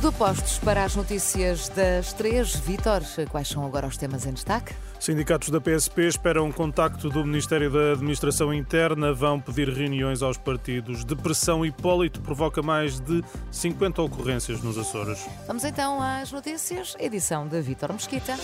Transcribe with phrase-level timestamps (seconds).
[0.00, 0.16] Tudo
[0.64, 2.56] para as notícias das três.
[2.56, 4.72] Vítor, quais são agora os temas em destaque?
[4.98, 11.04] Sindicatos da PSP esperam contacto do Ministério da Administração Interna, vão pedir reuniões aos partidos.
[11.04, 15.28] Depressão Hipólito provoca mais de 50 ocorrências nos Açores.
[15.46, 18.38] Vamos então às notícias, edição de Vítor Mesquita.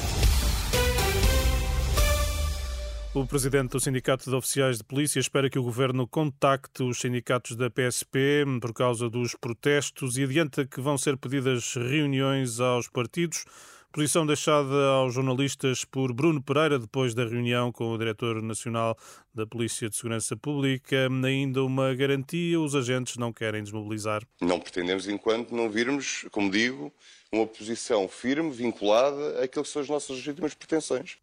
[3.16, 7.56] O presidente do Sindicato de Oficiais de Polícia espera que o governo contacte os sindicatos
[7.56, 13.46] da PSP por causa dos protestos e adianta que vão ser pedidas reuniões aos partidos.
[13.90, 18.94] Posição deixada aos jornalistas por Bruno Pereira depois da reunião com o diretor nacional
[19.34, 21.08] da Polícia de Segurança Pública.
[21.24, 24.22] Ainda uma garantia: os agentes não querem desmobilizar.
[24.42, 26.92] Não pretendemos, enquanto não virmos, como digo,
[27.32, 31.16] uma posição firme, vinculada àquilo que são as nossas legítimas pretensões.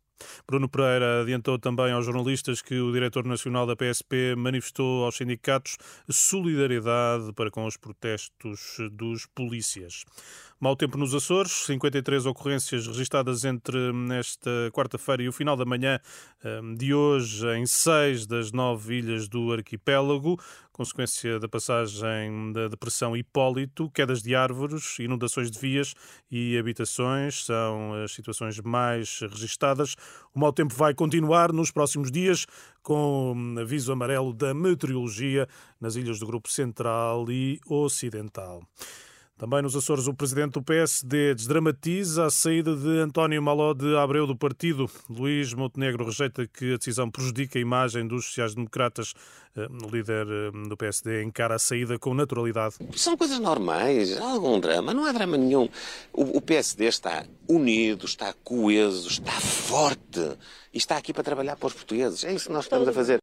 [0.47, 5.77] Bruno Pereira adiantou também aos jornalistas que o diretor nacional da PSP manifestou aos sindicatos
[6.09, 10.03] solidariedade para com os protestos dos polícias.
[10.63, 13.77] Mau tempo nos Açores, 53 ocorrências registadas entre
[14.17, 15.99] esta quarta-feira e o final da manhã
[16.45, 20.39] hum, de hoje em seis das nove ilhas do arquipélago,
[20.73, 25.93] consequência da passagem da depressão Hipólito, quedas de árvores, inundações de vias
[26.29, 29.95] e habitações são as situações mais registadas.
[30.33, 32.47] O mau tempo vai continuar nos próximos dias,
[32.81, 35.47] com aviso amarelo da meteorologia
[35.79, 38.63] nas ilhas do Grupo Central e Ocidental.
[39.43, 44.25] Também nos Açores, o presidente do PSD desdramatiza a saída de António Maló de Abreu
[44.25, 44.89] do partido.
[45.09, 49.13] Luís Montenegro rejeita que a decisão prejudique a imagem dos sociais-democratas.
[49.53, 52.75] Eh, o líder eh, do PSD encara a saída com naturalidade.
[52.95, 55.67] São coisas normais, há algum drama, não há drama nenhum.
[56.13, 60.21] O, PSD está unido, está coeso, está forte
[60.73, 62.23] e está aqui para trabalhar para os portugueses.
[62.23, 63.19] É isso que nós estamos a fazer.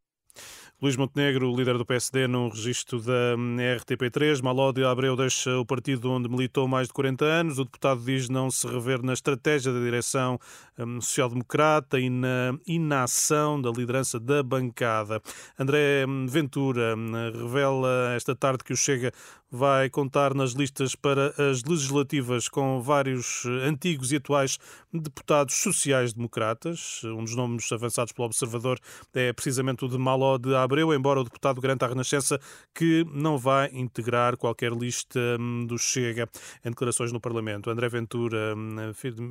[0.82, 4.42] Luís Montenegro, líder do PSD, no registro da RTP3.
[4.42, 7.58] Malódio Abreu deixa o partido onde militou mais de 40 anos.
[7.58, 10.40] O deputado diz não se rever na estratégia da direção
[10.78, 15.20] hum, social-democrata e na inação da liderança da bancada.
[15.58, 19.12] André Ventura hum, revela esta tarde que o Chega
[19.50, 24.58] vai contar nas listas para as legislativas com vários antigos e atuais
[24.92, 27.02] deputados sociais-democratas.
[27.04, 28.78] Um dos nomes avançados pelo Observador
[29.12, 32.38] é precisamente o de Maló de Abreu, embora o deputado garanta à Renascença
[32.72, 36.28] que não vai integrar qualquer lista hum, do Chega
[36.64, 37.68] em declarações no Parlamento.
[37.70, 38.76] André Ventura hum,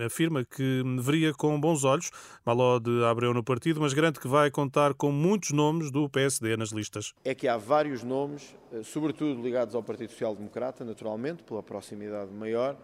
[0.05, 2.11] afirma que veria com bons olhos
[2.45, 6.57] Maló de Abreu no partido, mas garante que vai contar com muitos nomes do PSD
[6.57, 7.13] nas listas.
[7.23, 12.33] É que há vários nomes, eh, sobretudo ligados ao Partido Social Democrata, naturalmente, pela proximidade
[12.33, 12.75] maior,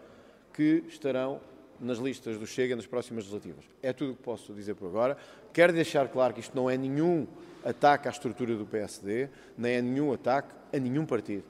[0.54, 1.40] que estarão
[1.80, 3.64] nas listas do Chega nas próximas legislativas.
[3.82, 5.16] É tudo o que posso dizer por agora.
[5.52, 7.26] Quero deixar claro que isto não é nenhum
[7.64, 11.44] ataque à estrutura do PSD, nem é nenhum ataque a nenhum partido.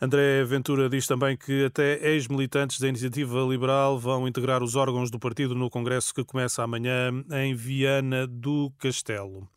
[0.00, 5.20] André Ventura diz também que até ex-militantes da Iniciativa Liberal vão integrar os órgãos do
[5.20, 9.48] partido no congresso que começa amanhã em Viana do Castelo.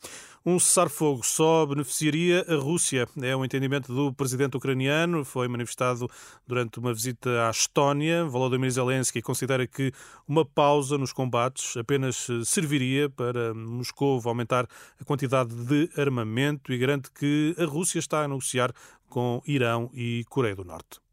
[0.49, 3.05] Um cessar-fogo só beneficiaria a Rússia.
[3.21, 5.25] É o um entendimento do presidente ucraniano.
[5.25, 6.09] Foi manifestado
[6.47, 8.23] durante uma visita à Estónia.
[8.23, 9.91] Volodymyr Zelensky considera que
[10.25, 14.65] uma pausa nos combates apenas serviria para Moscou aumentar
[14.97, 18.71] a quantidade de armamento e garante que a Rússia está a negociar
[19.09, 21.06] com Irão e Coreia do Norte.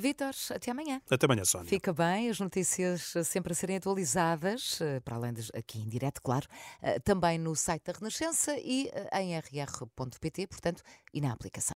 [0.00, 1.00] Vítor, até amanhã.
[1.10, 1.68] Até amanhã, Sónia.
[1.68, 6.20] Fica bem, as notícias sempre a serem atualizadas, eh, para além de aqui em direto,
[6.22, 6.46] claro,
[6.82, 11.68] eh, também no site da Renascença e eh, em rr.pt, portanto, e na aplicação.